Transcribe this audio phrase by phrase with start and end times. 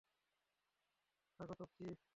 [1.39, 2.01] স্বাগতম, চিফ!